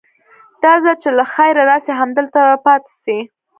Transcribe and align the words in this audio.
دا 0.63 0.73
ځل 0.83 0.95
چې 1.03 1.09
له 1.17 1.23
خيره 1.33 1.61
راسي 1.71 1.91
همدلته 2.01 2.39
به 2.47 2.55
پاته 2.65 2.91
سي. 3.03 3.17